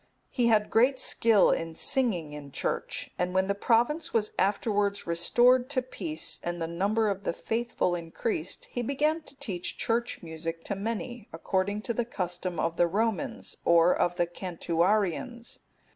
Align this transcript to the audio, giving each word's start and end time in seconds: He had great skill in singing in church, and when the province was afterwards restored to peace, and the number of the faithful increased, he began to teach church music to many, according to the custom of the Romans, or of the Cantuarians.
He 0.31 0.47
had 0.47 0.71
great 0.71 0.97
skill 0.99 1.51
in 1.51 1.75
singing 1.75 2.33
in 2.33 2.51
church, 2.51 3.11
and 3.19 3.35
when 3.35 3.45
the 3.45 3.53
province 3.53 4.11
was 4.11 4.31
afterwards 4.39 5.05
restored 5.05 5.69
to 5.69 5.83
peace, 5.83 6.39
and 6.41 6.59
the 6.59 6.65
number 6.65 7.07
of 7.07 7.23
the 7.23 7.33
faithful 7.33 7.93
increased, 7.93 8.65
he 8.71 8.81
began 8.81 9.21
to 9.21 9.35
teach 9.37 9.77
church 9.77 10.23
music 10.23 10.63
to 10.63 10.73
many, 10.73 11.29
according 11.31 11.83
to 11.83 11.93
the 11.93 12.03
custom 12.03 12.59
of 12.59 12.77
the 12.77 12.87
Romans, 12.87 13.57
or 13.63 13.93
of 13.95 14.15
the 14.17 14.25
Cantuarians. 14.25 15.59